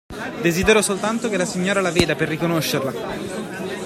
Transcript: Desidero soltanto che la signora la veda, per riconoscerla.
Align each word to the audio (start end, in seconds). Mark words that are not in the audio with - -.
Desidero 0.41 0.81
soltanto 0.81 1.29
che 1.29 1.37
la 1.37 1.45
signora 1.45 1.79
la 1.79 1.91
veda, 1.91 2.15
per 2.15 2.27
riconoscerla. 2.27 3.69